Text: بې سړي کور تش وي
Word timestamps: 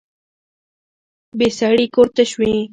بې 1.37 1.47
سړي 1.59 1.85
کور 1.95 2.07
تش 2.15 2.29
وي 2.39 2.53